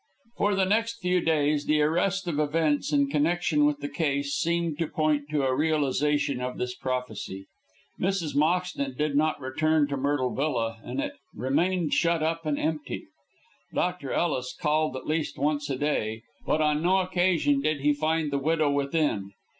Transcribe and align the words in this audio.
For 0.35 0.55
the 0.55 0.65
next 0.65 0.95
few 0.99 1.21
days 1.21 1.67
the 1.67 1.79
arrest 1.83 2.27
of 2.27 2.39
events 2.39 2.91
in 2.91 3.07
connection 3.11 3.67
with 3.67 3.81
the 3.81 3.87
case 3.87 4.33
seemed 4.33 4.79
to 4.79 4.87
point 4.87 5.29
to 5.29 5.43
a 5.43 5.53
realisation 5.55 6.41
of 6.41 6.57
this 6.57 6.73
prophecy. 6.73 7.45
Mrs. 7.99 8.35
Moxton 8.35 8.97
did 8.97 9.15
not 9.15 9.39
return 9.39 9.87
to 9.89 9.97
Myrtle 9.97 10.33
Villa, 10.33 10.79
and 10.83 10.99
it 10.99 11.13
remained 11.35 11.93
shut 11.93 12.23
up 12.23 12.47
and 12.47 12.57
empty. 12.57 13.03
Dr. 13.75 14.11
Ellis 14.11 14.55
called 14.59 14.97
at 14.97 15.05
least 15.05 15.37
once 15.37 15.69
a 15.69 15.77
day, 15.77 16.23
but 16.47 16.61
on 16.61 16.81
no 16.81 16.97
occasion 16.97 17.61
did 17.61 17.81
he 17.81 17.93
find 17.93 18.31
the 18.31 18.39
widow 18.39 18.71
within. 18.71 19.33